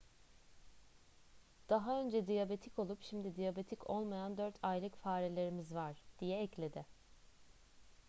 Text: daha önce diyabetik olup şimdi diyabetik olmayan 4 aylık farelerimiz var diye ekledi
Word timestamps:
daha 1.69 2.01
önce 2.01 2.27
diyabetik 2.27 2.79
olup 2.79 3.01
şimdi 3.03 3.35
diyabetik 3.35 3.89
olmayan 3.89 4.37
4 4.37 4.55
aylık 4.63 4.95
farelerimiz 4.97 5.75
var 5.75 5.97
diye 6.19 6.41
ekledi 6.43 6.85